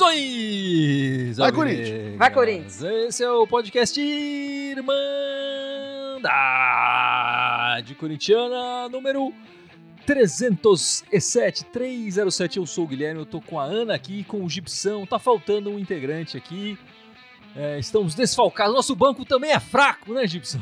[0.00, 1.36] Saudações!
[1.36, 2.16] Vai, Corinthians!
[2.16, 2.82] Vai, Corinthians!
[2.82, 5.14] Esse é o podcast Irmandade
[7.94, 9.34] Corintiana número
[10.06, 12.58] 307, 307.
[12.58, 15.04] Eu sou o Guilherme, eu tô com a Ana aqui, com o Gibson.
[15.06, 16.78] Tá faltando um integrante aqui.
[17.54, 18.74] É, estamos desfalcados.
[18.74, 20.60] Nosso banco também é fraco, né, Gibson?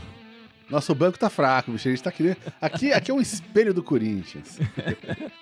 [0.70, 1.88] Nosso banco tá fraco, bicho.
[1.88, 4.58] A gente tá aqui, aqui, aqui é um espelho do Corinthians.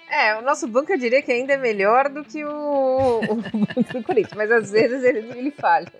[0.09, 3.93] É, o nosso banco eu diria que ainda é melhor do que o, o banco
[3.93, 5.93] do Corinthians, mas às vezes ele, ele falha.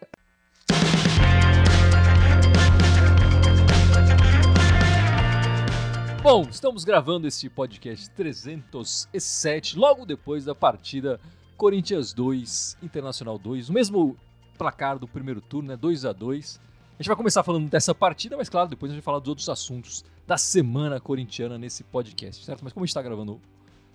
[6.23, 11.21] Bom, estamos gravando esse podcast 307, logo depois da partida
[11.57, 14.17] Corinthians 2, Internacional 2, o mesmo
[14.57, 15.77] placar do primeiro turno, né?
[15.77, 16.61] 2 a 2
[16.99, 19.29] A gente vai começar falando dessa partida, mas claro, depois a gente vai falar dos
[19.29, 22.65] outros assuntos da semana corintiana nesse podcast, certo?
[22.65, 23.41] Mas como a gente está gravando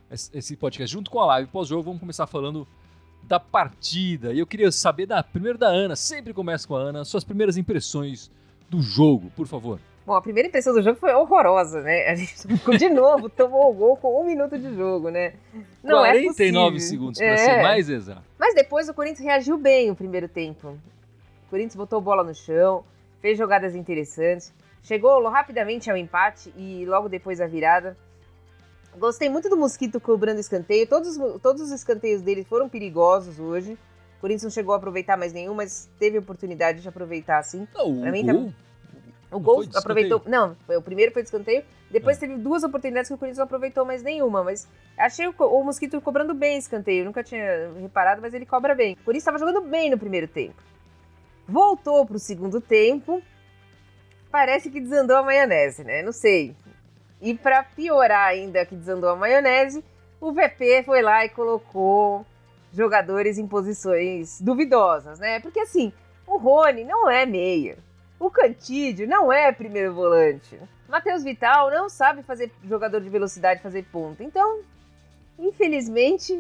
[0.10, 2.68] esse podcast junto com a live pós-jogo, vamos começar falando
[3.24, 4.34] da partida.
[4.34, 7.58] E eu queria saber da primeiro da Ana, sempre começa com a Ana, suas primeiras
[7.58, 8.30] impressões
[8.70, 9.80] do jogo, por favor.
[10.12, 12.10] Bom, a primeira impressão do jogo foi horrorosa, né?
[12.10, 12.36] A gente
[12.78, 15.36] de novo tomou o gol com um minuto de jogo, né?
[15.82, 17.38] Não 49 é segundos, para é.
[17.38, 18.22] ser mais exato.
[18.38, 20.78] Mas depois o Corinthians reagiu bem o primeiro tempo.
[21.48, 22.84] O Corinthians botou bola no chão,
[23.22, 27.96] fez jogadas interessantes, chegou rapidamente ao empate e logo depois a virada.
[28.98, 30.86] Gostei muito do Mosquito cobrando escanteio.
[30.88, 33.78] Todos, todos os escanteios dele foram perigosos hoje.
[34.18, 37.66] O Corinthians não chegou a aproveitar mais nenhum, mas teve oportunidade de aproveitar sim.
[37.74, 38.34] Não, o mim, tá...
[39.32, 40.22] O gol aproveitou.
[40.26, 41.64] Não, o primeiro foi de escanteio.
[41.90, 42.20] Depois é.
[42.20, 44.44] teve duas oportunidades que o Corinthians não aproveitou mais nenhuma.
[44.44, 47.06] Mas achei o, o Mosquito cobrando bem escanteio.
[47.06, 48.94] nunca tinha reparado, mas ele cobra bem.
[48.94, 50.62] O Corinthians estava jogando bem no primeiro tempo.
[51.48, 53.22] Voltou para o segundo tempo.
[54.30, 56.02] Parece que desandou a maionese, né?
[56.02, 56.56] Não sei.
[57.22, 59.84] E para piorar ainda que desandou a maionese,
[60.20, 62.26] o VP foi lá e colocou
[62.74, 65.40] jogadores em posições duvidosas, né?
[65.40, 65.94] Porque assim,
[66.28, 67.78] o Rony não é meia.
[68.22, 70.56] O Cantídio não é primeiro volante.
[70.88, 74.24] Matheus Vital não sabe fazer jogador de velocidade fazer ponta.
[74.24, 74.62] Então,
[75.40, 76.40] infelizmente,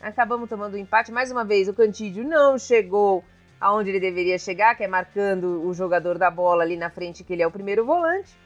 [0.00, 1.12] acabamos tomando um empate.
[1.12, 3.22] Mais uma vez, o Cantídio não chegou
[3.60, 7.34] aonde ele deveria chegar, que é marcando o jogador da bola ali na frente, que
[7.34, 8.36] ele é o primeiro volante.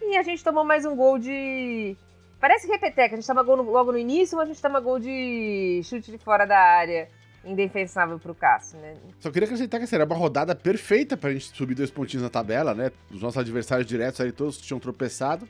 [0.00, 1.94] E a gente tomou mais um gol de.
[2.40, 5.82] Parece repeteca, a gente toma gol logo no início, mas a gente toma gol de
[5.84, 7.10] chute de fora da área
[7.44, 8.94] indefensável pro Cássio, né?
[9.18, 12.74] Só queria acrescentar que seria uma rodada perfeita pra gente subir dois pontinhos na tabela,
[12.74, 12.90] né?
[13.10, 15.48] Os nossos adversários diretos aí todos tinham tropeçado.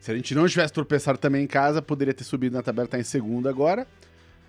[0.00, 2.98] Se a gente não tivesse tropeçado também em casa, poderia ter subido na tabela, tá
[2.98, 3.86] em segundo agora.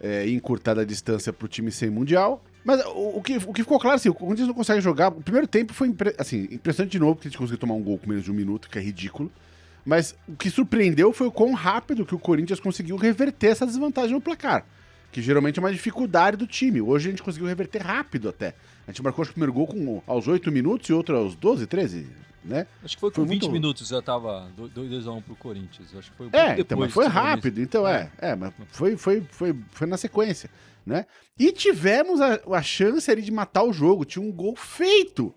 [0.01, 2.43] É, e encurtado a distância pro time sem mundial.
[2.63, 5.09] Mas o, o, que, o que ficou claro, assim, o Corinthians não consegue jogar.
[5.09, 7.83] O primeiro tempo foi impre, assim, impressionante de novo, porque a gente conseguiu tomar um
[7.83, 9.29] gol com menos de um minuto, que é ridículo.
[9.85, 14.13] Mas o que surpreendeu foi o quão rápido que o Corinthians conseguiu reverter essa desvantagem
[14.13, 14.65] no placar
[15.11, 16.81] que geralmente é uma dificuldade do time.
[16.81, 18.53] Hoje a gente conseguiu reverter rápido até.
[18.87, 21.67] A gente marcou acho, o primeiro gol com, aos 8 minutos e outro aos 12,
[21.67, 22.07] 13,
[22.43, 22.67] né?
[22.83, 23.51] Acho que foi com foi 20 muito...
[23.51, 25.95] minutos já tava 2x1 pro Corinthians.
[25.95, 27.61] Acho que foi um É, então, mas foi rápido.
[27.61, 30.49] Então, é, é, é, mas foi, foi, foi, foi na sequência,
[30.85, 31.05] né?
[31.37, 34.05] E tivemos a, a chance ali de matar o jogo.
[34.05, 35.33] Tinha um gol feito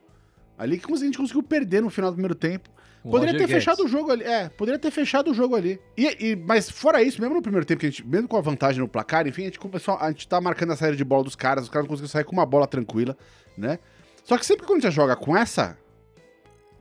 [0.59, 2.71] ali que a gente conseguiu perder no final do primeiro tempo.
[3.03, 3.55] Poderia ter Guedes.
[3.55, 4.25] fechado o jogo ali.
[4.25, 5.81] É, poderia ter fechado o jogo ali.
[5.97, 8.41] E, e, mas fora isso, mesmo no primeiro tempo, que a gente, mesmo com a
[8.41, 9.97] vantagem no placar, enfim, a gente começou.
[9.97, 12.25] A gente tá marcando a saída de bola dos caras, os caras não conseguiram sair
[12.25, 13.17] com uma bola tranquila,
[13.57, 13.79] né?
[14.25, 15.77] Só que sempre que a gente joga com essa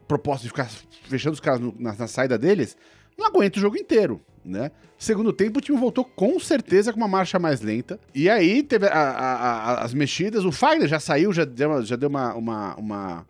[0.07, 0.69] proposta de ficar
[1.03, 2.77] fechando os caras no, na, na saída deles,
[3.17, 4.71] não aguenta o jogo inteiro, né?
[4.97, 7.99] Segundo tempo, o time voltou com certeza com uma marcha mais lenta.
[8.13, 10.45] E aí teve a, a, a, as mexidas.
[10.45, 13.27] O Fagner já saiu, já deu, já deu uma, uma, uma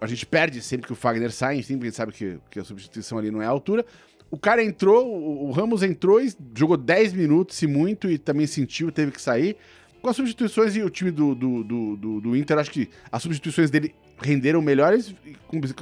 [0.00, 2.64] a gente perde sempre que o Fagner sai, enfim, a gente sabe que, que a
[2.64, 3.84] substituição ali não é a altura.
[4.30, 8.46] O cara entrou, o, o Ramos entrou e jogou 10 minutos, se muito, e também
[8.46, 9.56] sentiu, teve que sair.
[10.00, 13.22] Com as substituições e o time do, do, do, do, do Inter, acho que as
[13.22, 15.14] substituições dele renderam melhores,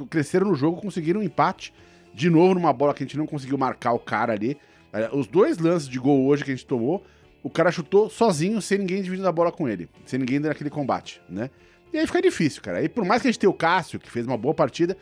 [0.09, 1.73] cresceram no jogo, conseguiram um empate.
[2.13, 4.57] De novo, numa bola que a gente não conseguiu marcar o cara ali.
[4.93, 7.03] É, os dois lances de gol hoje que a gente tomou,
[7.41, 11.21] o cara chutou sozinho, sem ninguém dividindo a bola com ele, sem ninguém naquele combate,
[11.27, 11.49] né?
[11.93, 12.83] E aí fica difícil, cara.
[12.83, 14.97] E por mais que a gente tenha o Cássio, que fez uma boa partida,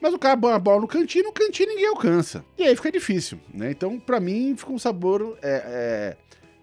[0.00, 2.44] mas o cara põe a bola no cantinho, no cantinho ninguém alcança.
[2.58, 3.70] E aí fica difícil, né?
[3.70, 6.16] Então, para mim, fica um sabor é,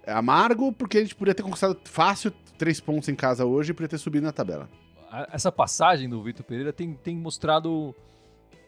[0.06, 3.72] é, é amargo, porque a gente poderia ter conquistado fácil três pontos em casa hoje
[3.72, 4.70] e poderia ter subido na tabela.
[5.32, 7.96] Essa passagem do Vitor Pereira tem, tem mostrado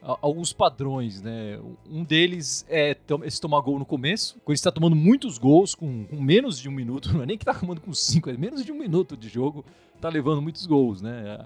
[0.01, 1.59] alguns padrões, né?
[1.87, 4.39] Um deles é esse tomar gol no começo.
[4.43, 7.43] Quando está tomando muitos gols com, com, menos de um minuto, não é nem que
[7.43, 9.63] está tomando com cinco, é menos de um minuto de jogo,
[10.01, 11.37] tá levando muitos gols, né?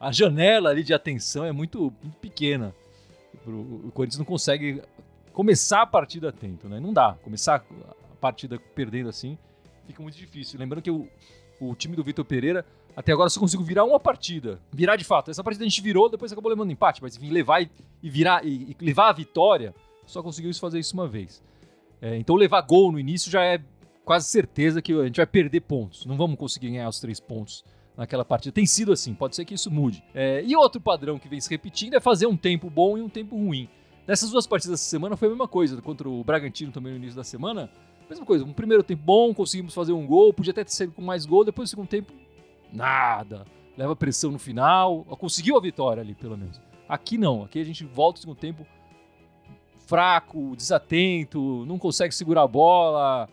[0.00, 2.74] a janela ali de atenção é muito, muito pequena.
[3.46, 4.82] O Corinthians não consegue
[5.32, 6.78] começar a partida atento, né?
[6.78, 7.16] Não dá.
[7.22, 9.36] Começar a partida perdendo assim
[9.88, 10.58] fica muito difícil.
[10.58, 11.08] Lembrando que o,
[11.60, 12.64] o time do Vitor Pereira
[12.94, 14.60] até agora só conseguiu virar uma partida.
[14.72, 15.30] Virar de fato.
[15.30, 17.70] Essa partida a gente virou, depois acabou levando empate, mas enfim, levar e,
[18.02, 19.74] e virar e, e, levar a vitória,
[20.06, 21.42] só conseguiu fazer isso uma vez.
[22.00, 23.60] É, então levar gol no início já é
[24.04, 26.04] quase certeza que a gente vai perder pontos.
[26.06, 27.64] Não vamos conseguir ganhar os três pontos
[27.98, 28.52] naquela partida.
[28.52, 30.04] Tem sido assim, pode ser que isso mude.
[30.14, 33.08] É, e outro padrão que vem se repetindo é fazer um tempo bom e um
[33.08, 33.68] tempo ruim.
[34.06, 35.82] Nessas duas partidas dessa semana foi a mesma coisa.
[35.82, 37.68] Contra o Bragantino também no início da semana,
[38.08, 38.44] mesma coisa.
[38.44, 41.44] Um primeiro tempo bom, conseguimos fazer um gol, podia até ter saído com mais gol,
[41.44, 42.12] depois do segundo tempo,
[42.72, 43.44] nada.
[43.76, 46.60] Leva pressão no final, conseguiu a vitória ali, pelo menos.
[46.88, 48.66] Aqui não, aqui a gente volta no segundo tempo
[49.86, 53.28] fraco, desatento, não consegue segurar a bola,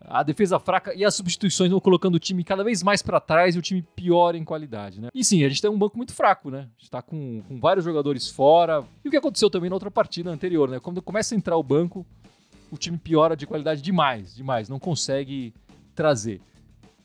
[0.00, 3.54] a defesa fraca e as substituições vão colocando o time cada vez mais para trás
[3.56, 5.08] e o time pior em qualidade, né?
[5.14, 6.68] E sim, a gente tem um banco muito fraco, né?
[6.76, 8.84] A gente tá com, com vários jogadores fora.
[9.04, 10.78] E o que aconteceu também na outra partida anterior, né?
[10.80, 12.06] Quando começa a entrar o banco,
[12.70, 15.52] o time piora de qualidade demais, demais, não consegue
[15.94, 16.40] trazer.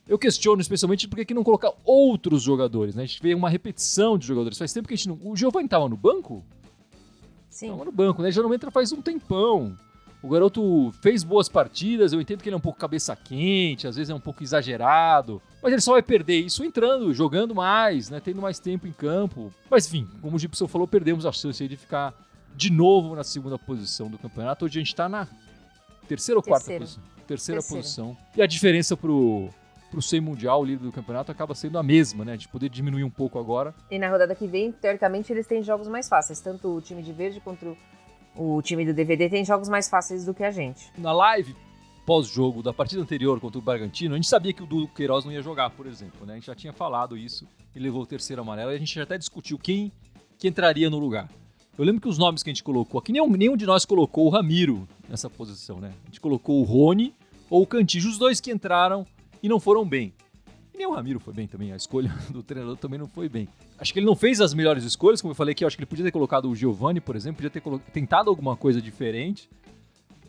[0.07, 3.03] Eu questiono especialmente porque que não colocar outros jogadores, né?
[3.03, 4.57] A gente vê uma repetição de jogadores.
[4.57, 5.19] Faz tempo que a gente não.
[5.23, 6.43] O Giovanni tava no banco?
[7.49, 7.69] Sim.
[7.69, 8.29] Tava no banco, né?
[8.29, 9.77] Já não entra faz um tempão.
[10.23, 13.97] O garoto fez boas partidas, eu entendo que ele é um pouco cabeça quente, às
[13.97, 18.21] vezes é um pouco exagerado, mas ele só vai perder isso entrando, jogando mais, né,
[18.23, 19.53] tendo mais tempo em campo.
[19.69, 22.13] Mas enfim, como o Gibson falou, perdemos a chance de ficar
[22.55, 24.63] de novo na segunda posição do campeonato.
[24.63, 25.27] Hoje a gente está na
[26.07, 27.03] terceira ou quarta posição?
[27.27, 28.17] Terceira, terceira, posição.
[28.37, 29.49] E a diferença pro
[29.91, 32.35] pro sem mundial, o líder do campeonato, acaba sendo a mesma, né?
[32.35, 33.75] De poder diminuir um pouco agora.
[33.91, 37.13] E na rodada que vem, teoricamente, eles têm jogos mais fáceis, tanto o time de
[37.13, 37.77] verde quanto o
[38.61, 40.91] time do DVD tem jogos mais fáceis do que a gente.
[40.97, 41.55] Na live
[42.05, 45.31] pós-jogo da partida anterior contra o Bragantino, a gente sabia que o Dudu Queiroz não
[45.31, 46.33] ia jogar, por exemplo, né?
[46.33, 49.03] A gente já tinha falado isso e levou o terceiro amarelo e a gente já
[49.03, 49.91] até discutiu quem
[50.37, 51.29] que entraria no lugar.
[51.77, 54.25] Eu lembro que os nomes que a gente colocou aqui, nenhum, nenhum de nós colocou
[54.25, 55.91] o Ramiro nessa posição, né?
[56.03, 57.13] A gente colocou o Rony
[57.49, 59.07] ou o Cantillo, os dois que entraram
[59.41, 60.13] e não foram bem.
[60.73, 63.47] E nem o Ramiro foi bem também, a escolha do treinador também não foi bem.
[63.77, 65.83] Acho que ele não fez as melhores escolhas, como eu falei aqui, eu acho que
[65.83, 69.49] ele podia ter colocado o Giovanni, por exemplo, podia ter tentado alguma coisa diferente.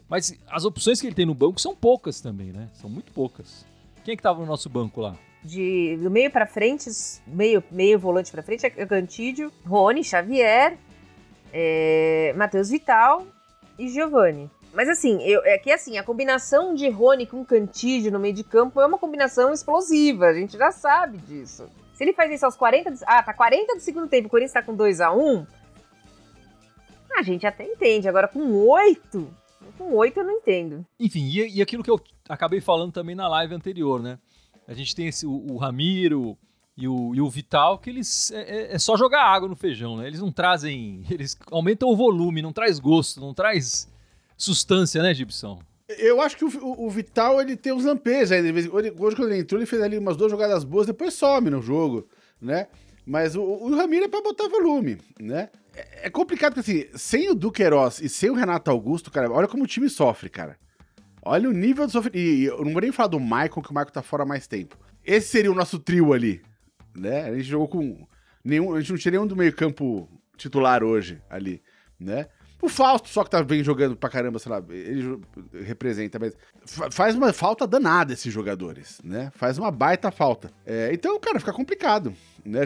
[0.09, 2.69] Mas as opções que ele tem no banco são poucas também, né?
[2.75, 3.67] São muito poucas.
[4.05, 5.17] Quem é que tava no nosso banco lá?
[5.43, 6.91] De, do meio para frente,
[7.27, 10.79] meio, meio volante para frente, é Cantídio, Rony, Xavier,
[11.53, 13.27] é, Matheus Vital
[13.79, 14.51] e Giovanni.
[14.75, 18.43] Mas assim, eu, é que assim, a combinação de Rony com Cantídio no meio de
[18.43, 21.69] campo é uma combinação explosiva, a gente já sabe disso.
[21.95, 23.05] Se ele faz isso aos 40.
[23.07, 25.47] Ah, tá 40 do segundo tempo, o Corinthians tá com 2 a 1
[27.17, 28.09] A gente até entende.
[28.09, 29.35] Agora com 8.
[29.79, 30.85] Com 8 eu não entendo.
[30.99, 34.19] Enfim, e, e aquilo que eu acabei falando também na live anterior, né?
[34.67, 36.37] A gente tem esse, o, o Ramiro
[36.77, 38.33] e o, e o Vital, que eles.
[38.33, 40.09] É, é, é, só jogar água no feijão, né?
[40.09, 41.05] Eles não trazem.
[41.09, 43.89] Eles aumentam o volume, não traz gosto, não traz
[44.37, 45.61] substância, né, Gibson?
[45.99, 46.51] Eu acho que o,
[46.87, 48.43] o, Vital ele tem uns lampejos aí.
[48.71, 52.09] Hoje, quando ele entrou, ele fez ali umas duas jogadas boas, depois some no jogo,
[52.41, 52.69] né?
[53.07, 55.51] Mas o, o Ramiro é pra botar volume, né?
[55.75, 59.47] É, é complicado porque, assim, sem o Duqueiroz e sem o Renato Augusto, cara, olha
[59.47, 60.57] como o time sofre, cara.
[61.23, 62.19] Olha o nível de sofrimento.
[62.19, 64.47] E eu não vou nem falar do Michael, que o Michael tá fora há mais
[64.47, 64.79] tempo.
[65.05, 66.41] Esse seria o nosso trio ali,
[66.95, 67.25] né?
[67.25, 68.07] A gente jogou com.
[68.43, 71.63] Nenhum, a gente não tinha nenhum do meio-campo titular hoje ali,
[71.99, 72.27] né?
[72.65, 75.21] O Fausto, só que tá bem jogando pra caramba, sei lá, ele
[75.65, 76.35] representa, mas
[76.91, 79.31] faz uma falta danada esses jogadores, né?
[79.35, 80.51] Faz uma baita falta.
[80.65, 82.61] É, então, cara, fica complicado, né?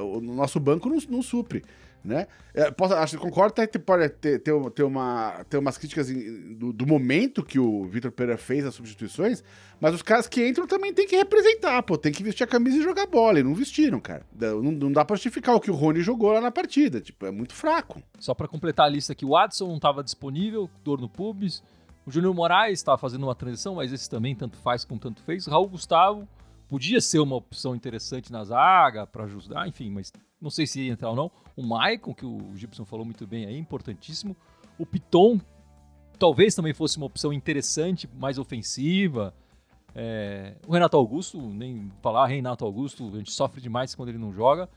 [0.00, 1.62] O nosso banco não, não supre
[2.04, 2.26] né?
[2.54, 6.72] É, posso, acho que concordo que pode ter, ter, ter, uma, ter umas críticas do,
[6.72, 9.44] do, momento que o Vitor Pereira fez as substituições,
[9.80, 12.78] mas os caras que entram também tem que representar, pô, tem que vestir a camisa
[12.78, 14.24] e jogar bola, e não vestiram, cara.
[14.34, 17.30] Não, não dá pra justificar o que o Rony jogou lá na partida, tipo, é
[17.30, 18.02] muito fraco.
[18.18, 21.62] Só para completar a lista aqui, o Adson não estava disponível, dor no pubis,
[22.06, 25.46] o Júnior Moraes estava fazendo uma transição, mas esse também tanto faz como tanto fez,
[25.46, 26.26] Raul Gustavo
[26.70, 30.92] podia ser uma opção interessante na zaga para ajudar, enfim, mas não sei se ia
[30.92, 31.30] entrar ou não.
[31.56, 34.36] O Maicon, que o Gibson falou muito bem aí, importantíssimo.
[34.78, 35.40] O Piton
[36.16, 39.34] talvez também fosse uma opção interessante, mais ofensiva.
[39.96, 44.32] É, o Renato Augusto, nem falar Renato Augusto, a gente sofre demais quando ele não
[44.32, 44.68] joga.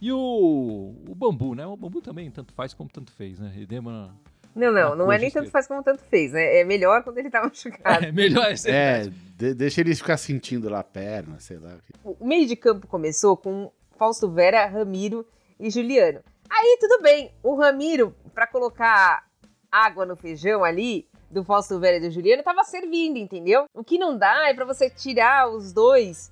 [0.00, 1.66] E o, o Bambu, né?
[1.66, 3.52] O Bambu também tanto faz como tanto fez, né?
[3.58, 4.14] Edema.
[4.54, 6.58] Não, não, não é nem tanto faz como tanto fez, né?
[6.58, 8.04] É melhor quando ele tá machucado.
[8.04, 8.52] É melhor.
[8.66, 11.76] É, é de, deixa ele ficar sentindo lá a perna, sei lá.
[12.04, 15.26] O meio de campo começou com Fausto Vera, Ramiro
[15.58, 16.20] e Juliano.
[16.50, 19.24] Aí tudo bem, o Ramiro, para colocar
[19.70, 23.66] água no feijão ali, do Fausto Vera e do Juliano, tava servindo, entendeu?
[23.72, 26.30] O que não dá é para você tirar os dois,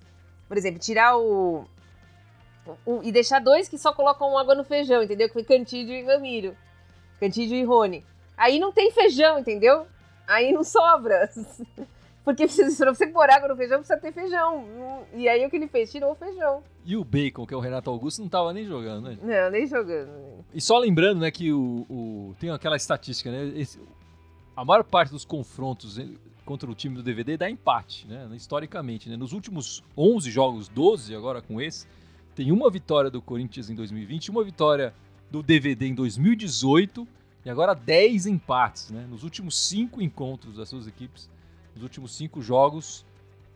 [0.49, 1.65] por exemplo, tirar o
[2.87, 5.29] um, e deixar dois que só colocam água no feijão, entendeu?
[5.29, 6.57] Que foi Cantídio e Ramiro.
[7.21, 8.05] Cantídio e Rony.
[8.37, 9.87] Aí não tem feijão, entendeu?
[10.27, 11.29] Aí não sobra.
[12.25, 14.65] Porque precisa, você pôr água no feijão, precisa ter feijão.
[15.15, 15.91] E aí o que ele fez?
[15.91, 16.63] Tirou o feijão.
[16.85, 19.19] E o Bacon, que é o Renato Augusto, não tava nem jogando, né?
[19.23, 20.11] Não, nem jogando.
[20.53, 23.51] E só lembrando, né, que o, o tem aquela estatística, né?
[23.57, 23.81] Esse,
[24.55, 25.99] a maior parte dos confrontos
[26.45, 28.29] contra o time do DVD dá empate, né?
[28.33, 29.17] Historicamente, né?
[29.17, 31.87] Nos últimos 11 jogos, 12 agora com esse,
[32.35, 34.93] tem uma vitória do Corinthians em 2020, uma vitória
[35.31, 37.07] do DVD em 2018
[37.45, 39.07] e agora 10 empates, né?
[39.09, 41.29] Nos últimos 5 encontros das suas equipes
[41.79, 43.07] nos últimos cinco jogos,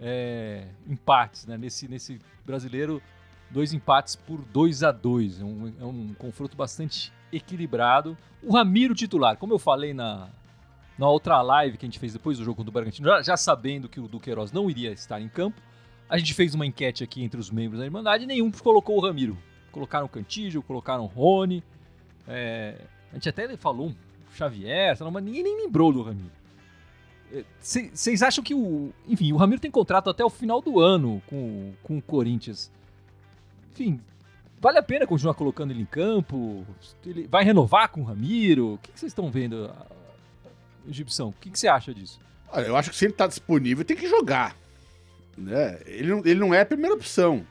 [0.01, 1.59] é, empates, né?
[1.59, 3.03] Nesse, nesse brasileiro,
[3.51, 8.17] dois empates por 2 a 2 é um, é um confronto bastante equilibrado.
[8.43, 10.29] O Ramiro titular, como eu falei na,
[10.97, 13.37] na outra live que a gente fez depois do jogo contra o Bragantino, já, já
[13.37, 15.61] sabendo que o Duqueiroz não iria estar em campo,
[16.09, 19.01] a gente fez uma enquete aqui entre os membros da Irmandade e nenhum colocou o
[19.01, 19.37] Ramiro.
[19.73, 21.65] Colocaram Cantígio, colocaram Rony.
[22.29, 22.77] É,
[23.11, 23.95] a gente até falou um
[24.35, 26.31] Xavier, mas ninguém nem lembrou do Ramiro.
[27.61, 28.93] Vocês acham que o.
[29.09, 32.71] Enfim, o Ramiro tem contrato até o final do ano com, com o Corinthians.
[33.73, 34.01] Enfim,
[34.61, 36.67] vale a pena continuar colocando ele em campo?
[37.07, 38.75] Ele vai renovar com o Ramiro?
[38.75, 39.71] O que vocês estão vendo,
[40.87, 41.31] Egipção?
[41.31, 42.21] O que você acha disso?
[42.49, 44.55] Olha, eu acho que se ele está disponível, tem que jogar.
[45.37, 45.81] Né?
[45.87, 47.47] Ele, não, ele não é a primeira opção.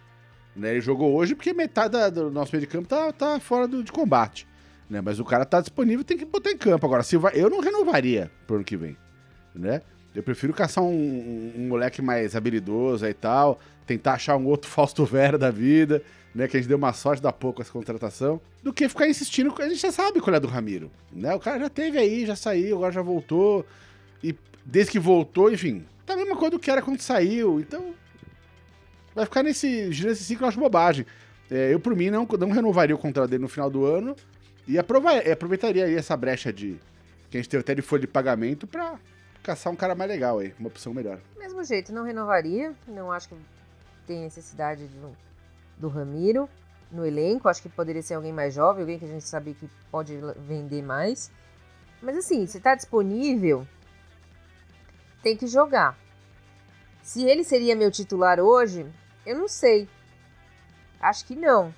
[0.56, 0.72] Né?
[0.72, 3.84] Ele jogou hoje porque metade da, do nosso meio de campo tá, tá fora do,
[3.84, 4.48] de combate.
[4.90, 5.02] Né?
[5.02, 6.86] Mas o cara tá disponível, tem que botar em campo.
[6.86, 8.98] Agora, se vai, eu não renovaria pro ano que vem
[9.54, 9.82] né?
[10.14, 14.70] Eu prefiro caçar um, um, um, moleque mais habilidoso e tal, tentar achar um outro
[14.72, 16.04] Fausto Vera da vida,
[16.34, 16.48] né?
[16.48, 19.54] Que a gente deu uma sorte da pouco essa contratação, do que ficar insistindo.
[19.60, 21.34] A gente já sabe qual é do Ramiro, né?
[21.34, 23.66] O cara já teve aí, já saiu, agora já voltou.
[24.24, 27.60] E desde que voltou, enfim, tá a mesma coisa do que era quando saiu.
[27.60, 27.94] Então,
[29.14, 31.06] vai ficar nesse, nesse ciclo, eu acho bobagem.
[31.50, 34.16] É, eu, por mim, não, não renovaria o contrato dele no final do ano
[34.68, 36.80] e aproveitaria aí essa brecha de
[37.30, 39.00] que a gente teve até de folha de pagamento para
[39.42, 41.20] caçar um cara mais legal aí, uma opção melhor.
[41.38, 42.74] Mesmo jeito, não renovaria.
[42.88, 43.36] Não acho que
[44.06, 44.98] tem necessidade de,
[45.78, 46.50] do Ramiro
[46.92, 47.48] no elenco.
[47.48, 50.82] Acho que poderia ser alguém mais jovem, alguém que a gente sabe que pode vender
[50.82, 51.32] mais.
[52.02, 53.68] Mas assim, se tá disponível,
[55.22, 55.98] tem que jogar.
[57.02, 58.86] Se ele seria meu titular hoje,
[59.26, 59.88] eu não sei.
[61.00, 61.74] Acho que não.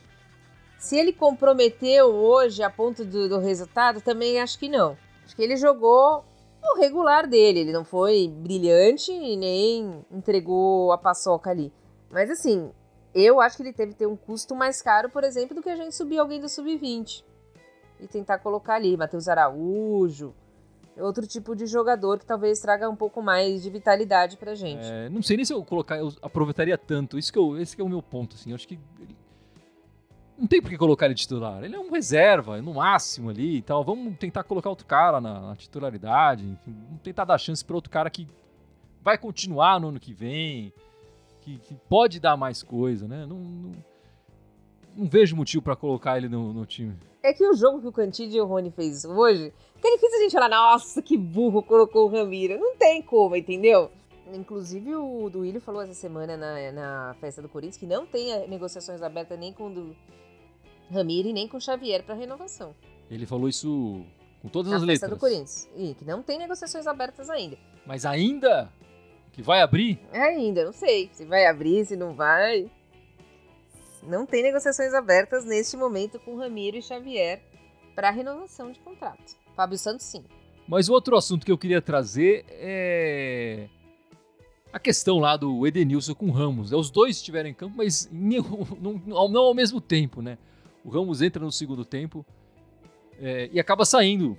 [0.77, 4.97] Se ele comprometeu hoje a ponto do, do resultado, também acho que não.
[5.23, 6.25] Acho que ele jogou
[6.62, 7.62] o regular dele.
[7.62, 11.71] Ele não foi brilhante e nem entregou a paçoca ali.
[12.09, 12.71] Mas assim,
[13.13, 15.69] eu acho que ele teve que ter um custo mais caro, por exemplo, do que
[15.69, 17.23] a gente subir alguém do sub-20
[18.00, 20.33] e tentar colocar ali Matheus Araújo,
[20.97, 24.85] outro tipo de jogador que talvez traga um pouco mais de vitalidade pra gente.
[24.85, 27.17] É, não sei nem se eu colocar, eu aproveitaria tanto.
[27.17, 28.51] Isso que eu, esse que é o meu ponto, assim.
[28.51, 28.79] Eu acho que
[30.38, 31.63] não tem por que colocar ele titular.
[31.63, 33.83] Ele é um reserva, no máximo ali e tal.
[33.83, 36.45] Vamos tentar colocar outro cara na, na titularidade.
[36.45, 38.27] Enfim, vamos tentar dar chance para outro cara que
[39.01, 40.73] vai continuar no ano que vem,
[41.41, 43.25] que, que pode dar mais coisa, né?
[43.25, 43.71] Não, não,
[44.95, 46.95] não vejo motivo para colocar ele no, no, time.
[47.24, 50.13] É que o jogo que o Cantídio e o Rony fez hoje, que ele fez
[50.13, 52.60] a gente falar, nossa, que burro colocou o Ramiro.
[52.60, 53.89] Não tem como, entendeu?
[54.34, 59.01] Inclusive, o Duílio falou essa semana na, na festa do Corinthians que não tem negociações
[59.01, 59.96] abertas nem com o do
[60.92, 62.75] Ramiro e nem com o Xavier para renovação.
[63.10, 64.03] Ele falou isso
[64.42, 65.12] com todas na as festa letras.
[65.12, 65.70] do Corinthians.
[65.77, 67.58] E que não tem negociações abertas ainda.
[67.86, 68.70] Mas ainda?
[69.32, 69.98] Que vai abrir?
[70.12, 71.10] É ainda, não sei.
[71.13, 72.70] Se vai abrir, se não vai.
[74.07, 77.41] Não tem negociações abertas neste momento com Ramiro e Xavier
[77.95, 79.36] para renovação de contrato.
[79.55, 80.24] Fábio Santos, sim.
[80.67, 83.67] Mas outro assunto que eu queria trazer é
[84.72, 86.72] a questão lá do Edenilson com o Ramos.
[86.72, 90.38] Os dois estiveram em campo, mas não, não ao mesmo tempo, né?
[90.83, 92.25] O Ramos entra no segundo tempo
[93.19, 94.38] é, e acaba saindo,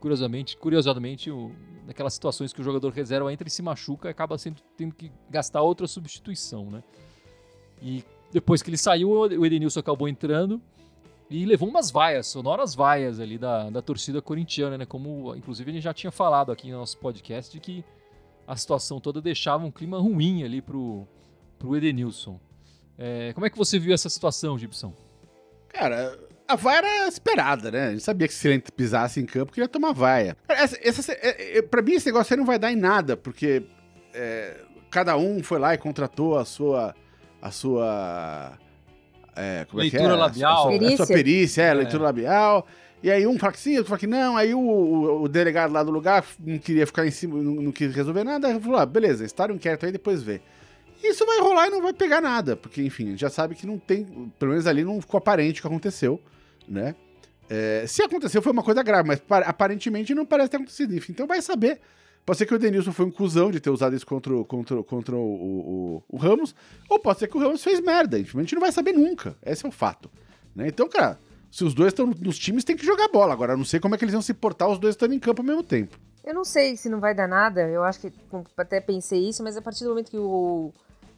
[0.00, 1.52] curiosamente, curiosamente, o,
[1.86, 5.62] naquelas situações que o jogador reserva entra e se machuca, acaba sendo, tendo que gastar
[5.62, 6.82] outra substituição, né?
[7.80, 10.60] E depois que ele saiu, o Edenilson acabou entrando
[11.30, 14.86] e levou umas vaias, sonoras vaias ali da, da torcida corintiana, né?
[14.86, 17.84] Como, inclusive, gente já tinha falado aqui no nosso podcast de que
[18.46, 21.06] a situação toda deixava um clima ruim ali pro,
[21.58, 22.38] pro Edenilson.
[22.98, 24.94] É, como é que você viu essa situação, Gibson?
[25.68, 26.18] Cara,
[26.48, 27.88] a vaia era esperada, né?
[27.88, 30.36] A gente sabia que se ele pisasse em campo, que ia tomar vaia.
[30.48, 33.64] Essa, essa, é, é, pra mim, esse negócio aí não vai dar em nada, porque
[34.14, 36.94] é, cada um foi lá e contratou a sua.
[37.46, 38.58] A sua.
[39.36, 40.16] É, como leitura é que é?
[40.16, 40.52] labial.
[40.52, 40.94] A sua, perícia.
[40.94, 42.66] A sua perícia, é, leitura labial.
[43.02, 44.36] E aí um fala que sim, outro fala que não.
[44.36, 47.70] Aí o, o, o, delegado lá do lugar não queria ficar em cima, não, não
[47.70, 48.58] quis resolver nada.
[48.58, 50.40] Falou, ah, beleza, está um inquérito aí, depois vê.
[51.04, 53.64] isso vai rolar e não vai pegar nada, porque, enfim, a gente já sabe que
[53.64, 54.04] não tem,
[54.38, 56.20] pelo menos ali não ficou aparente o que aconteceu,
[56.66, 56.96] né?
[57.48, 60.96] É, se aconteceu, foi uma coisa grave, mas aparentemente não parece ter acontecido.
[60.96, 61.78] Enfim, então vai saber.
[62.26, 65.14] Pode ser que o Denilson foi um cuzão de ter usado isso contra, contra, contra
[65.14, 66.56] o, o, o, Ramos,
[66.90, 68.16] ou pode ser que o Ramos fez merda.
[68.16, 69.36] A gente não vai saber nunca.
[69.46, 70.10] Esse é o fato.
[70.52, 70.66] Né?
[70.66, 71.20] Então, cara,
[71.52, 73.32] se os dois estão nos times, tem que jogar bola.
[73.32, 75.20] Agora, eu não sei como é que eles vão se portar os dois estando em
[75.20, 75.96] campo ao mesmo tempo.
[76.24, 77.60] Eu não sei se não vai dar nada.
[77.68, 78.12] Eu acho que
[78.56, 80.72] até pensei isso, mas a partir do momento que o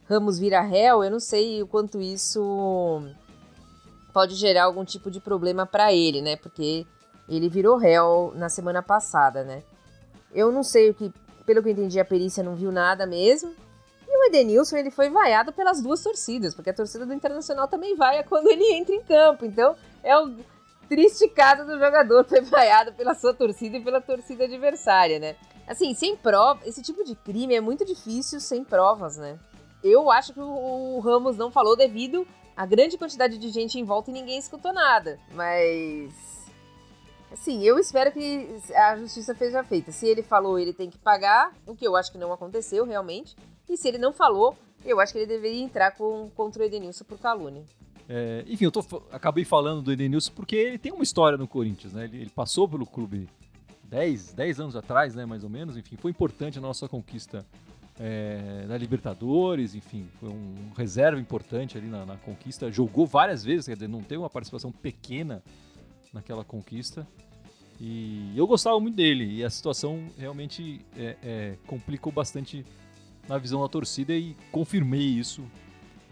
[0.07, 3.01] Ramos vira réu, eu não sei o quanto isso
[4.13, 6.35] pode gerar algum tipo de problema para ele, né?
[6.35, 6.85] Porque
[7.27, 9.63] ele virou réu na semana passada, né?
[10.33, 11.11] Eu não sei o que,
[11.45, 13.53] pelo que eu entendi, a perícia não viu nada mesmo.
[14.07, 17.95] E o Edenilson, ele foi vaiado pelas duas torcidas, porque a torcida do Internacional também
[17.95, 19.45] vaia quando ele entra em campo.
[19.45, 20.35] Então, é o
[20.87, 25.35] triste caso do jogador foi vaiado pela sua torcida e pela torcida adversária, né?
[25.67, 29.37] Assim, sem prova, esse tipo de crime é muito difícil sem provas, né?
[29.83, 34.09] Eu acho que o Ramos não falou devido à grande quantidade de gente em volta
[34.09, 35.19] e ninguém escutou nada.
[35.31, 36.11] Mas
[37.35, 39.91] Sim, eu espero que a justiça seja feita.
[39.91, 43.35] Se ele falou, ele tem que pagar, o que eu acho que não aconteceu realmente.
[43.67, 47.03] E se ele não falou, eu acho que ele deveria entrar com, contra o Edenilson
[47.05, 47.63] por calúnia.
[48.07, 51.93] É, enfim, eu tô, acabei falando do Edenilson porque ele tem uma história no Corinthians,
[51.93, 52.05] né?
[52.05, 53.29] Ele, ele, passou pelo clube
[53.83, 55.25] 10, 10 anos atrás, né?
[55.25, 55.77] Mais ou menos.
[55.77, 57.45] Enfim, foi importante a nossa conquista
[57.99, 62.71] é, da Libertadores, enfim, foi um reserva importante ali na, na conquista.
[62.71, 65.43] Jogou várias vezes, quer dizer, não teve uma participação pequena
[66.13, 67.07] naquela conquista.
[67.79, 69.37] E eu gostava muito dele.
[69.37, 72.65] E a situação realmente é, é, complicou bastante
[73.27, 75.43] na visão da torcida e confirmei isso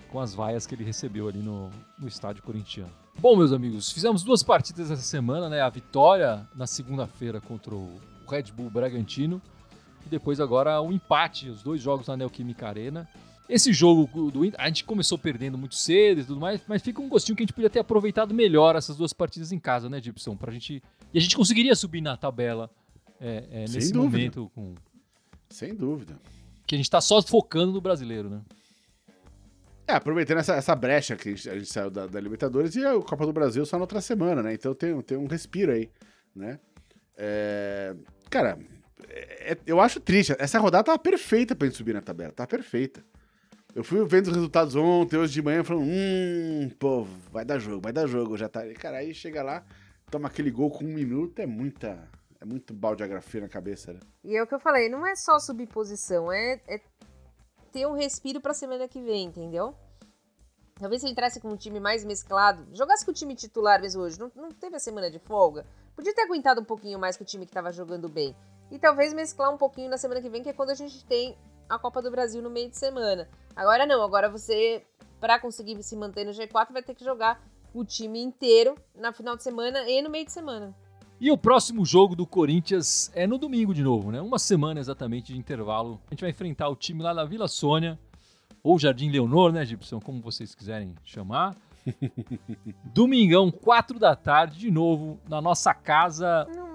[0.09, 2.93] com as vaias que ele recebeu ali no, no estádio corintiano.
[3.19, 5.61] Bom, meus amigos, fizemos duas partidas essa semana, né?
[5.61, 7.99] A vitória na segunda-feira contra o
[8.29, 9.41] Red Bull Bragantino
[10.05, 13.09] e depois agora o empate, os dois jogos na Neoquímica Arena.
[13.49, 17.01] Esse jogo do Inter, a gente começou perdendo muito cedo e tudo mais, mas fica
[17.01, 20.01] um gostinho que a gente podia ter aproveitado melhor essas duas partidas em casa, né,
[20.01, 20.35] Gibson?
[20.35, 20.83] Pra gente.
[21.13, 22.69] E a gente conseguiria subir na tabela
[23.19, 24.17] é, é, nesse dúvida.
[24.17, 24.75] momento com.
[25.49, 26.19] Sem dúvida.
[26.65, 28.41] Que a gente tá só focando no brasileiro, né?
[29.87, 32.85] É, aproveitando essa, essa brecha que a gente, a gente saiu da, da, Libertadores e
[32.85, 34.53] a Copa do Brasil só na outra semana, né?
[34.53, 35.89] Então tem, tem um respiro aí,
[36.35, 36.59] né?
[37.15, 37.95] É,
[38.29, 38.59] cara,
[39.07, 40.35] é, é eu acho triste.
[40.37, 43.01] Essa rodada tava perfeita pra gente subir na tabela, tá perfeita.
[43.77, 47.79] Eu fui vendo os resultados ontem, hoje de manhã, falando, hum, pô, vai dar jogo,
[47.79, 48.65] vai dar jogo, já tá.
[48.65, 49.63] E, cara, aí chega lá,
[50.09, 52.09] toma aquele gol com um minuto, é muita.
[52.41, 53.99] É muito baldeografia na cabeça, né?
[54.23, 56.81] E é o que eu falei, não é só subir posição, é, é
[57.71, 59.75] ter um respiro pra semana que vem, entendeu?
[60.79, 64.19] Talvez se entrasse com um time mais mesclado, jogasse com o time titular mesmo hoje,
[64.19, 67.27] não, não teve a semana de folga, podia ter aguentado um pouquinho mais com o
[67.27, 68.35] time que tava jogando bem.
[68.71, 71.37] E talvez mesclar um pouquinho na semana que vem, que é quando a gente tem
[71.69, 73.27] a Copa do Brasil no meio de semana.
[73.55, 74.83] Agora não, agora você,
[75.19, 77.41] para conseguir se manter no G4, vai ter que jogar
[77.73, 80.75] o time inteiro na final de semana e no meio de semana.
[81.19, 84.21] E o próximo jogo do Corinthians é no domingo de novo, né?
[84.21, 85.99] Uma semana exatamente de intervalo.
[86.07, 87.99] A gente vai enfrentar o time lá da Vila Sônia,
[88.63, 89.99] ou Jardim Leonor, né, Gibson?
[89.99, 91.55] Como vocês quiserem chamar.
[92.93, 96.45] Domingão, 4 da tarde, de novo, na nossa casa.
[96.53, 96.66] Não,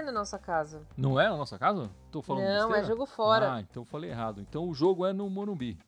[0.00, 0.82] é na nossa casa.
[0.96, 1.90] Não é na nossa casa?
[2.10, 2.80] Tô falando Não, besteira?
[2.80, 3.54] é jogo fora.
[3.54, 4.40] Ah, então eu falei errado.
[4.40, 5.78] Então o jogo é no Morumbi.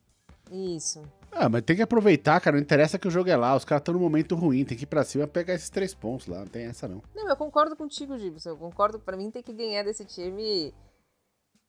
[0.51, 1.01] Isso.
[1.31, 2.55] Ah, mas tem que aproveitar, cara.
[2.57, 3.55] Não interessa que o jogo é lá.
[3.55, 4.63] Os caras estão num momento ruim.
[4.65, 6.39] Tem que ir pra cima e pegar esses três pontos lá.
[6.39, 7.01] Não tem essa, não.
[7.15, 8.49] Não, eu concordo contigo, Gibson.
[8.49, 8.99] Eu concordo.
[8.99, 10.73] Pra mim, tem que ganhar desse time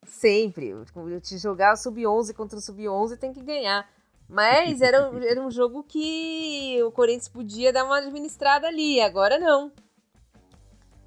[0.07, 0.75] sempre.
[1.23, 3.89] Te jogar sub-11 contra o sub-11 tem que ganhar.
[4.29, 9.01] Mas era, era um jogo que o Corinthians podia dar uma administrada ali.
[9.01, 9.73] Agora não.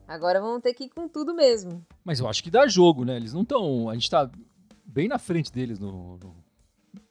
[0.08, 1.86] Agora vamos ter que ir com tudo mesmo.
[2.04, 3.18] Mas eu acho que dá jogo, né?
[3.18, 3.90] Eles não estão.
[3.90, 4.30] A gente tá
[4.86, 6.36] bem na frente deles no, no,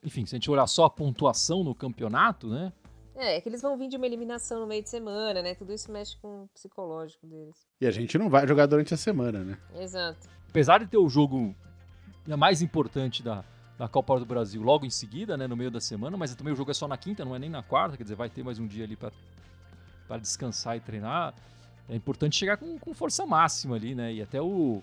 [0.02, 2.72] Enfim, se a gente olhar só a pontuação no campeonato, né?
[3.14, 5.54] É, é que eles vão vir de uma eliminação no meio de semana, né?
[5.54, 7.66] Tudo isso mexe com o psicológico deles.
[7.80, 9.58] E a gente não vai jogar durante a semana, né?
[9.74, 10.28] Exato.
[10.48, 11.54] Apesar de ter o jogo
[12.36, 13.44] mais importante da,
[13.78, 16.56] da Copa do Brasil logo em seguida, né, no meio da semana, mas também o
[16.56, 18.58] jogo é só na quinta, não é nem na quarta, quer dizer, vai ter mais
[18.58, 21.34] um dia ali para descansar e treinar.
[21.88, 24.12] É importante chegar com, com, força máxima ali, né?
[24.12, 24.82] E até o,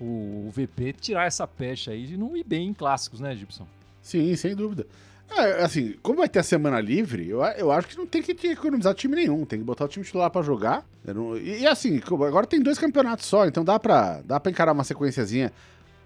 [0.00, 3.66] o, o VP tirar essa pecha aí de não ir bem em clássicos, né, Gibson?
[4.02, 4.86] Sim, sem dúvida.
[5.30, 8.48] É, assim, como vai ter a semana livre, eu, eu acho que não tem que
[8.48, 10.84] economizar time nenhum, tem que botar o time titular para jogar.
[11.04, 14.72] Não, e, e, assim, agora tem dois campeonatos só, então dá pra, dá pra encarar
[14.72, 15.52] uma sequenciazinha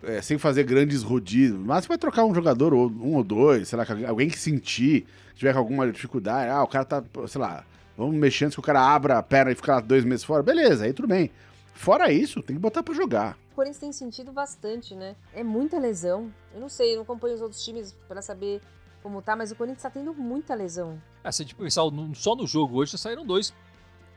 [0.03, 1.59] é, sem fazer grandes rodízios.
[1.59, 5.07] Mas você vai trocar um jogador, ou um ou dois, sei lá, alguém que sentir,
[5.35, 6.51] tiver com alguma dificuldade.
[6.51, 7.65] Ah, o cara tá, sei lá,
[7.97, 10.43] vamos mexer antes que o cara abra a perna e ficar dois meses fora.
[10.43, 11.31] Beleza, aí tudo bem.
[11.75, 13.37] Fora isso, tem que botar para jogar.
[13.53, 15.17] O Corinthians tem sentido bastante, né?
[15.33, 16.33] É muita lesão.
[16.53, 18.61] Eu não sei, eu não acompanho os outros times para saber
[19.03, 21.01] como tá, mas o Corinthians tá tendo muita lesão.
[21.23, 21.83] É, se a gente pensar
[22.15, 23.53] só no jogo hoje, saíram dois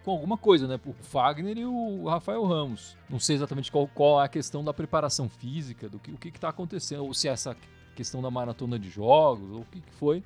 [0.08, 0.80] com alguma coisa, né?
[0.86, 2.96] O Fagner e o Rafael Ramos.
[3.10, 6.30] Não sei exatamente qual, qual é a questão da preparação física, do que o que
[6.30, 7.56] está acontecendo, ou se é essa
[7.94, 10.24] questão da maratona de jogos, ou o que, que foi.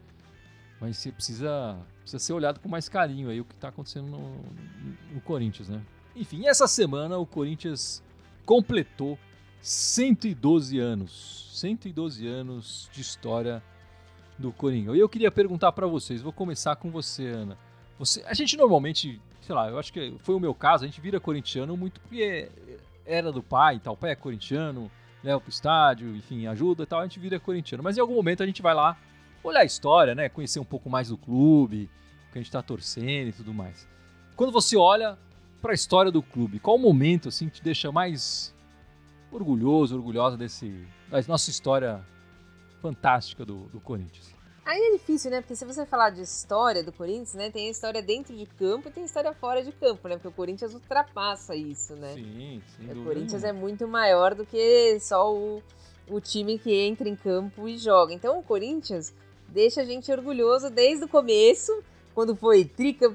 [0.81, 4.35] Mas você precisa, precisa ser olhado com mais carinho aí o que está acontecendo no,
[5.13, 5.79] no Corinthians, né?
[6.15, 8.03] Enfim, essa semana o Corinthians
[8.43, 9.17] completou
[9.61, 11.51] 112 anos.
[11.53, 13.61] 112 anos de história
[14.39, 14.95] do Coringão.
[14.95, 17.55] E eu queria perguntar para vocês, vou começar com você, Ana.
[17.99, 20.99] Você, a gente normalmente, sei lá, eu acho que foi o meu caso, a gente
[20.99, 22.49] vira corintiano muito porque
[23.05, 24.89] era do pai e tal, o pai é corintiano,
[25.23, 27.83] leva pro estádio, enfim, ajuda e tal, a gente vira corintiano.
[27.83, 28.97] Mas em algum momento a gente vai lá
[29.43, 31.89] olhar a história, né, conhecer um pouco mais do clube,
[32.29, 33.87] o que a gente tá torcendo e tudo mais.
[34.35, 35.17] Quando você olha
[35.61, 38.53] para a história do clube, qual o momento assim que te deixa mais
[39.31, 42.03] orgulhoso, orgulhosa desse da nossa história
[42.81, 44.33] fantástica do, do Corinthians?
[44.63, 45.41] Aí é difícil, né?
[45.41, 47.49] Porque se você falar de história do Corinthians, né?
[47.49, 50.15] Tem a história dentro de campo e tem a história fora de campo, né?
[50.15, 52.13] Porque o Corinthians ultrapassa isso, né?
[52.13, 52.91] Sim, sim.
[52.91, 55.63] O Corinthians é muito maior do que só o,
[56.07, 58.13] o time que entra em campo e joga.
[58.13, 59.13] Então o Corinthians
[59.51, 61.83] deixa a gente orgulhoso desde o começo,
[62.15, 62.69] quando foi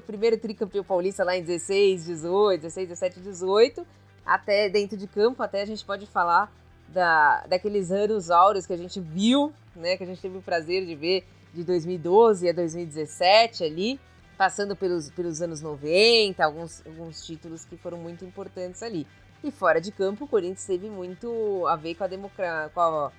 [0.05, 3.85] primeiro tricampeão paulista lá em 16, 18, 16, 17, 18,
[4.25, 6.51] até dentro de campo, até a gente pode falar
[6.87, 9.97] da, daqueles anos áureos que a gente viu, né?
[9.97, 13.99] Que a gente teve o prazer de ver de 2012 a 2017 ali,
[14.37, 19.07] passando pelos, pelos anos 90, alguns, alguns títulos que foram muito importantes ali.
[19.43, 23.11] E fora de campo, o Corinthians teve muito a ver com a, democra com a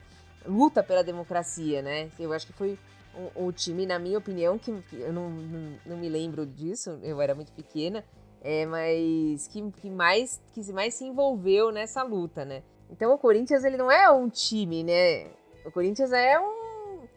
[0.46, 2.10] luta pela democracia, né?
[2.18, 2.78] Eu acho que foi
[3.34, 6.98] o, o time, na minha opinião, que, que eu não, não, não, me lembro disso,
[7.02, 8.04] eu era muito pequena,
[8.40, 12.62] é, mas que, que, mais, que mais se envolveu nessa luta, né?
[12.90, 15.26] Então o Corinthians ele não é um time, né?
[15.64, 16.58] O Corinthians é um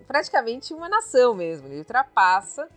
[0.07, 1.67] praticamente uma nação mesmo.
[1.67, 2.67] Ele ultrapassa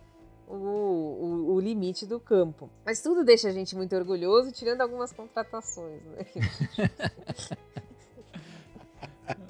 [0.46, 2.70] o, o, o, limite do campo.
[2.84, 6.00] Mas tudo deixa a gente muito orgulhoso, tirando algumas contratações.
[6.04, 6.26] Né?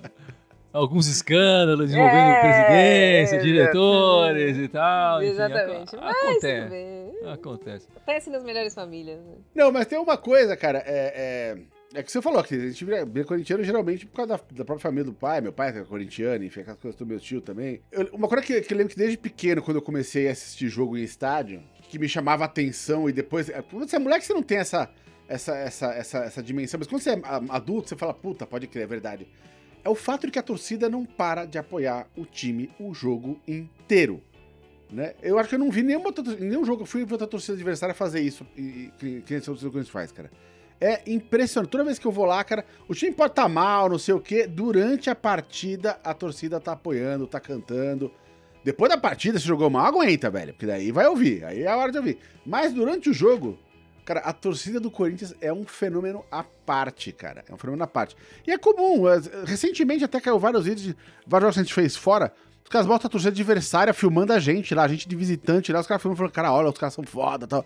[0.75, 5.23] Alguns escândalos envolvendo é, presidência, diretores e tal.
[5.23, 5.95] Exatamente.
[5.95, 7.13] Enfim, acontece.
[7.25, 7.89] Acontece.
[7.95, 9.21] Acontece nas melhores famílias.
[9.21, 9.37] Né?
[9.55, 10.83] Não, mas tem uma coisa, cara.
[10.85, 11.59] É, é
[11.97, 14.81] é que você falou que a gente vira, corintiano geralmente por causa da, da, própria
[14.83, 15.41] família do pai.
[15.41, 17.83] Meu pai é corintiano, enfim, aquelas coisas do meu tio também.
[17.93, 20.69] Eu, uma coisa que, que eu lembro que desde pequeno, quando eu comecei a assistir
[20.69, 23.49] jogo em estádio, que me chamava a atenção e depois.
[23.49, 24.91] É, quando você é moleque, você não tem essa,
[25.29, 26.79] essa, essa, essa, essa dimensão.
[26.79, 29.29] Mas quando você é adulto, você fala, puta, pode crer, é verdade.
[29.85, 33.39] É o fato de que a torcida não para de apoiar o time o jogo
[33.47, 34.23] inteiro.
[34.91, 35.15] Né?
[35.23, 37.95] Eu acho que eu não vi nenhuma, nenhum jogo, eu fui ver outra torcida adversária
[37.95, 40.31] fazer isso, que, que, que a torcida faz, cara
[40.81, 41.71] é impressionante.
[41.71, 44.15] Toda vez que eu vou lá, cara, o time pode estar tá mal, não sei
[44.15, 44.47] o quê.
[44.47, 48.13] Durante a partida, a torcida tá apoiando, tá cantando.
[48.63, 50.53] Depois da partida, se jogou mal, aguenta, velho.
[50.53, 51.45] Porque daí vai ouvir.
[51.45, 52.19] Aí é a hora de ouvir.
[52.45, 53.59] Mas durante o jogo,
[54.05, 57.45] cara, a torcida do Corinthians é um fenômeno à parte, cara.
[57.49, 58.17] É um fenômeno à parte.
[58.47, 59.09] E é comum.
[59.09, 62.33] É, recentemente até caiu vários vídeos de vários jogos que a gente fez fora.
[62.63, 65.81] Os caras botam a torcida adversária filmando a gente lá, a gente de visitante lá.
[65.81, 67.65] Os caras filmam falando, cara, olha, os caras são foda tal.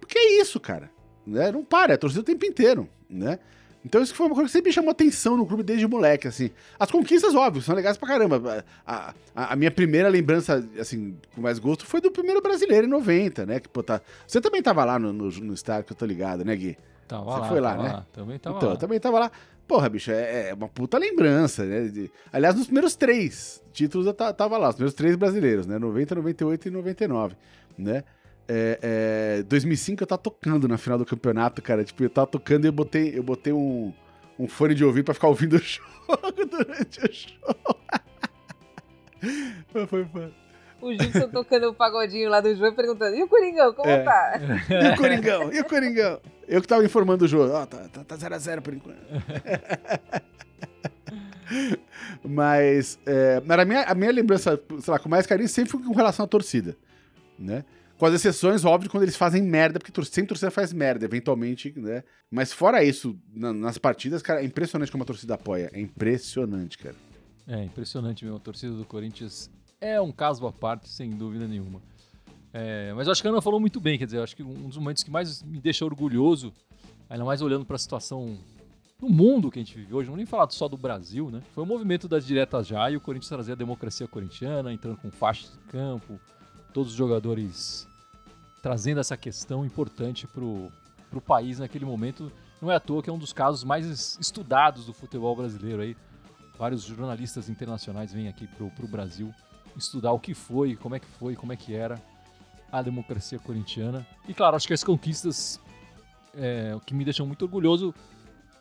[0.00, 0.90] Porque é isso, cara
[1.26, 1.50] né?
[1.50, 3.38] Não para, é torcida o tempo inteiro, né?
[3.86, 6.50] Então isso foi uma coisa que sempre me chamou atenção no clube desde moleque, assim.
[6.76, 8.64] As conquistas, óbvio, são legais pra caramba.
[8.84, 12.90] A, a, a, minha primeira lembrança, assim, com mais gosto, foi do primeiro brasileiro em
[12.90, 13.60] 90, né?
[13.60, 14.00] Que, pô, tá...
[14.26, 16.76] Você também tava lá no, no, no estádio, que eu tô ligado, né, Gui?
[17.06, 17.92] Tava Você lá, foi lá, né?
[17.92, 18.06] Lá.
[18.12, 18.74] Também tava então, lá.
[18.74, 19.30] eu também tava lá.
[19.68, 21.84] Porra, bicho, é, é uma puta lembrança, né?
[21.84, 22.10] De...
[22.32, 25.78] Aliás, nos primeiros três títulos eu tava lá, os primeiros três brasileiros, né?
[25.78, 27.36] 90, 98 e 99,
[27.78, 28.02] né?
[28.48, 31.84] É, é, 2005 eu tava tocando na final do campeonato, cara.
[31.84, 33.92] Tipo, eu tava tocando e eu botei, eu botei um,
[34.38, 37.56] um fone de ouvido pra ficar ouvindo o jogo durante o show.
[39.88, 40.32] foi, foi.
[40.80, 44.02] O Gilson tocando o pagodinho lá do jogo perguntando: e o Coringão, como é.
[44.02, 44.40] tá?
[44.70, 45.52] E o Coringão?
[45.52, 46.20] E o Coringão?
[46.46, 47.52] Eu que tava informando o jogo.
[47.52, 48.98] Ó, oh, tá 0x0 tá, tá zero por enquanto.
[52.22, 55.92] Mas, é, a, minha, a minha lembrança, sei lá, com mais carinho sempre foi com
[55.92, 56.76] relação à torcida,
[57.38, 57.64] né?
[57.98, 62.04] Com as exceções, óbvio, quando eles fazem merda, porque sempre torcida faz merda, eventualmente, né?
[62.30, 65.70] Mas fora isso, na, nas partidas, cara, é impressionante como a torcida apoia.
[65.72, 66.94] É impressionante, cara.
[67.46, 68.36] É, impressionante mesmo.
[68.36, 71.80] A torcida do Corinthians é um caso à parte, sem dúvida nenhuma.
[72.52, 74.42] É, mas eu acho que a Ana falou muito bem, quer dizer, eu acho que
[74.42, 76.52] um dos momentos que mais me deixa orgulhoso,
[77.08, 78.36] ainda mais olhando para a situação
[78.98, 81.42] do mundo que a gente vive hoje, não nem falar só do Brasil, né?
[81.54, 85.10] Foi o movimento das diretas já e o Corinthians trazer a democracia corintiana, entrando com
[85.10, 86.18] faixas de campo,
[86.76, 87.88] todos os jogadores
[88.60, 90.70] trazendo essa questão importante para o
[91.26, 92.30] país naquele momento.
[92.60, 95.96] Não é à toa que é um dos casos mais estudados do futebol brasileiro aí.
[96.58, 99.34] Vários jornalistas internacionais vêm aqui para o Brasil
[99.74, 101.98] estudar o que foi, como é que foi, como é que era
[102.70, 104.06] a democracia corintiana.
[104.28, 105.58] E claro, acho que as conquistas
[106.34, 107.94] é, que me deixam muito orgulhoso,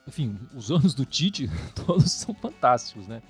[0.07, 1.49] enfim, os anos do Tite
[1.85, 3.21] todos são fantásticos, né?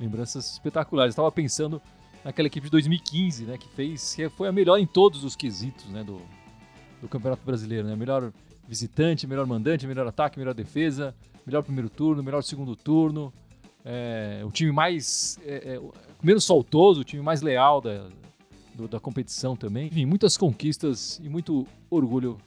[0.00, 1.12] Lembranças espetaculares.
[1.12, 1.82] Estava pensando
[2.24, 5.86] naquela equipe de 2015, né, que fez, que foi a melhor em todos os quesitos,
[5.86, 6.20] né, do,
[7.00, 7.96] do Campeonato Brasileiro, né?
[7.96, 8.32] Melhor
[8.66, 13.32] visitante, melhor mandante, melhor ataque, melhor defesa, melhor primeiro turno, melhor segundo turno.
[13.84, 15.80] É, o time mais é, é,
[16.22, 18.08] menos soltoso, o time mais leal da,
[18.74, 19.88] do, da competição também.
[19.88, 22.38] Enfim, muitas conquistas e muito orgulho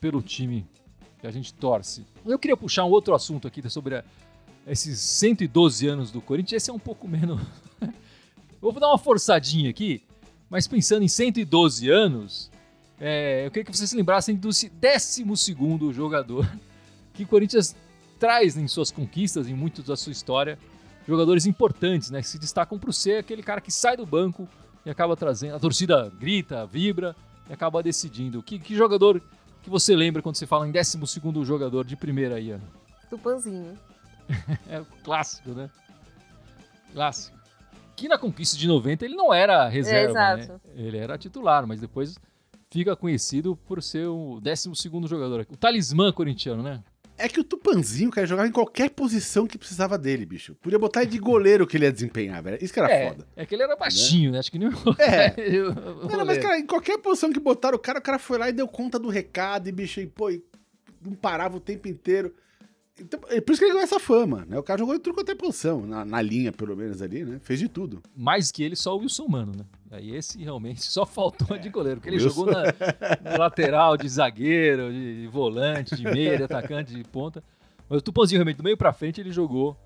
[0.00, 0.66] pelo time
[1.20, 2.04] que a gente torce.
[2.26, 4.04] Eu queria puxar um outro assunto aqui sobre a,
[4.66, 6.62] esses 112 anos do Corinthians.
[6.62, 7.40] Esse é um pouco menos.
[8.60, 10.02] Vou dar uma forçadinha aqui,
[10.48, 12.50] mas pensando em 112 anos,
[13.00, 15.24] é, eu queria que vocês se lembrassem do 12
[15.92, 16.46] jogador
[17.14, 17.74] que o Corinthians
[18.18, 20.58] traz em suas conquistas, em muito da sua história,
[21.08, 22.20] jogadores importantes, né?
[22.20, 24.46] Que se destacam por ser aquele cara que sai do banco
[24.84, 25.56] e acaba trazendo.
[25.56, 27.16] A torcida grita, vibra
[27.48, 28.42] e acaba decidindo.
[28.42, 29.22] Que, que jogador
[29.62, 30.98] que você lembra quando você fala em 12
[31.44, 32.64] jogador de primeira aí, Ana?
[33.08, 33.78] Tupanzinho.
[34.68, 35.70] é clássico, né?
[36.92, 37.39] Clássico.
[38.00, 40.60] Que na conquista de 90 ele não era reserva, é, né?
[40.74, 42.16] Ele era titular, mas depois
[42.70, 44.70] fica conhecido por ser o 12
[45.06, 45.46] jogador.
[45.50, 46.82] O talismã corintiano, né?
[47.18, 50.54] É que o Tupanzinho, cara, jogava em qualquer posição que precisava dele, bicho.
[50.62, 52.56] Podia botar ele de goleiro que ele ia desempenhar, velho.
[52.64, 53.28] Isso que era é, foda.
[53.36, 54.32] É que ele era baixinho, né?
[54.32, 54.38] né?
[54.38, 55.34] Acho que nem É.
[56.16, 58.52] não, mas, cara, em qualquer posição que botaram, o cara, o cara foi lá e
[58.54, 60.42] deu conta do recado e, bicho, e, pô, e
[61.04, 62.34] não parava o tempo inteiro.
[63.00, 64.58] Então, é por isso que ele ganhou essa fama, né?
[64.58, 67.40] O cara jogou em tudo quanto é posição, na, na, linha, pelo menos ali, né?
[67.42, 68.02] Fez de tudo.
[68.14, 69.64] Mais que ele, só o Wilson Mano, né?
[69.90, 72.46] Aí esse realmente só faltou é, de goleiro, porque ele Wilson...
[72.46, 77.42] jogou na, lateral, de zagueiro, de, de volante, de meia, de atacante, de ponta.
[77.88, 79.76] Mas o Tupãozinho realmente, do meio pra frente, ele jogou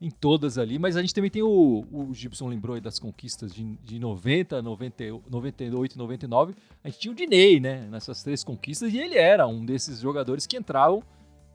[0.00, 0.78] em todas ali.
[0.78, 4.60] Mas a gente também tem o, o Gibson lembrou aí das conquistas de, de 90,
[4.60, 6.54] 90, 98 99.
[6.82, 7.86] A gente tinha o Diney, né?
[7.88, 11.04] Nessas três conquistas, e ele era um desses jogadores que entravam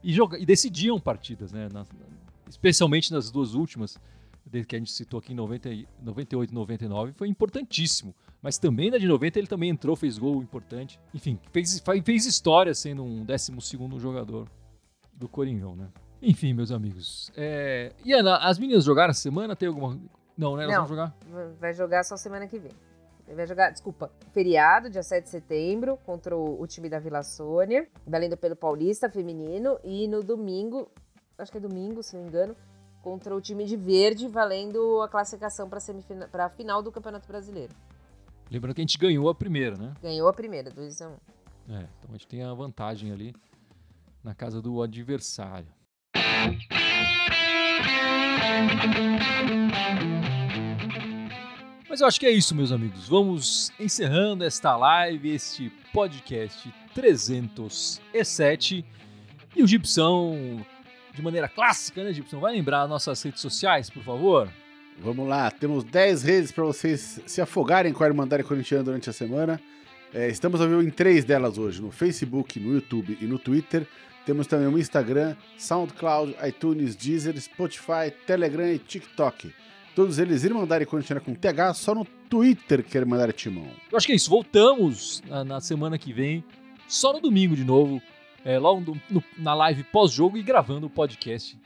[0.07, 1.67] e, joga, e decidiam partidas, né?
[2.47, 3.99] Especialmente nas duas últimas,
[4.65, 5.69] que a gente citou aqui em 90,
[6.01, 8.15] 98 e 99, foi importantíssimo.
[8.41, 10.97] Mas também na de 90 ele também entrou, fez gol importante.
[11.13, 13.51] Enfim, fez, fez história sendo um 12
[13.99, 14.47] jogador
[15.11, 15.89] do Coringão, né?
[16.21, 17.29] Enfim, meus amigos.
[17.35, 17.91] É...
[18.05, 19.57] E Ana, as meninas jogaram essa semana?
[19.57, 19.99] Tem alguma.
[20.37, 20.63] Não, né?
[20.63, 21.17] Elas Não, vão jogar?
[21.59, 22.71] Vai jogar só semana que vem.
[23.35, 27.87] Vai jogar, desculpa, feriado, dia 7 de setembro, contra o, o time da Vila Sônia,
[28.05, 29.77] valendo pelo Paulista feminino.
[29.83, 30.89] E no domingo,
[31.37, 32.55] acho que é domingo, se não me engano,
[33.01, 37.73] contra o time de verde, valendo a classificação para a final do Campeonato Brasileiro.
[38.49, 39.93] Lembrando que a gente ganhou a primeira, né?
[40.01, 41.15] Ganhou a primeira, 2 a 1 um.
[41.75, 43.35] É, então a gente tem a vantagem ali
[44.23, 45.67] na casa do adversário.
[51.97, 53.09] Mas eu acho que é isso, meus amigos.
[53.09, 58.85] Vamos encerrando esta live, este podcast 307.
[59.55, 60.63] E o Gibson,
[61.11, 62.39] de maneira clássica, né, Gibson?
[62.39, 64.47] Vai lembrar nossas redes sociais, por favor?
[64.99, 69.13] Vamos lá, temos 10 redes para vocês se afogarem com a Irmandade Corintiana durante a
[69.13, 69.59] semana.
[70.13, 73.87] É, estamos ao vivo em três delas hoje: no Facebook, no YouTube e no Twitter.
[74.23, 79.51] Temos também o Instagram, SoundCloud, iTunes, Deezer, Spotify, Telegram e TikTok.
[79.97, 83.65] Todos eles Irmandade Corintiana com TH, só no Twitter que é Irmandade Timão.
[83.91, 84.29] Eu acho que é isso.
[84.29, 86.43] Voltamos na, na semana que vem,
[86.87, 87.99] só no domingo de novo,
[88.45, 91.57] é, logo no, no, na live pós-jogo e gravando o podcast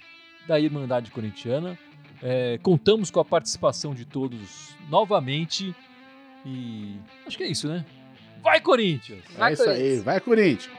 [0.47, 1.77] da Irmandade Corintiana.
[2.23, 5.75] É, contamos com a participação de todos novamente
[6.45, 6.95] e
[7.27, 7.83] acho que é isso, né?
[8.41, 9.25] Vai, Corinthians!
[9.37, 9.91] Vai, é isso Corinthians.
[9.91, 10.69] aí, vai, Corinthians!